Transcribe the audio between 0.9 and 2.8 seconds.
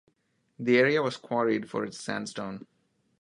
was quarried for its sandstone.